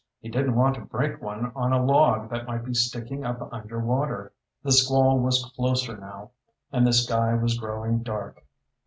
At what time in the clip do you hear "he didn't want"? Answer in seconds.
0.19-0.73